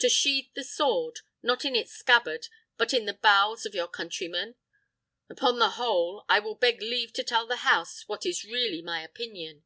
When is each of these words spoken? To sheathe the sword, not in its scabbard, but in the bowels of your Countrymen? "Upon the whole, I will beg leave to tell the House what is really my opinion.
To 0.00 0.10
sheathe 0.10 0.50
the 0.52 0.62
sword, 0.62 1.20
not 1.42 1.64
in 1.64 1.74
its 1.74 1.92
scabbard, 1.92 2.48
but 2.76 2.92
in 2.92 3.06
the 3.06 3.14
bowels 3.14 3.64
of 3.64 3.74
your 3.74 3.88
Countrymen? 3.88 4.56
"Upon 5.30 5.58
the 5.58 5.70
whole, 5.70 6.26
I 6.28 6.38
will 6.38 6.54
beg 6.54 6.82
leave 6.82 7.14
to 7.14 7.24
tell 7.24 7.46
the 7.46 7.56
House 7.64 8.06
what 8.06 8.26
is 8.26 8.44
really 8.44 8.82
my 8.82 9.02
opinion. 9.02 9.64